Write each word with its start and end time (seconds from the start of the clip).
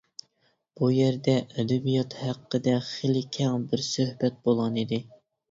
بۇ 0.79 0.87
يەردە 0.93 1.35
ئەدەبىيات 1.55 2.15
ھەققىدە 2.21 2.73
خېلى 2.89 3.23
كەڭ 3.39 3.69
بىر 3.75 3.87
سۆھبەت 3.91 4.43
بولغانىدى. 4.51 5.03